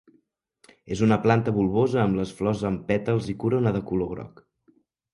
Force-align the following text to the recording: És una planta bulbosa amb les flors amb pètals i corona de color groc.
És 0.95 1.03
una 1.07 1.17
planta 1.25 1.53
bulbosa 1.59 2.01
amb 2.05 2.19
les 2.21 2.33
flors 2.41 2.65
amb 2.73 2.85
pètals 2.91 3.31
i 3.37 3.39
corona 3.47 3.79
de 3.81 3.87
color 3.93 4.15
groc. 4.19 4.47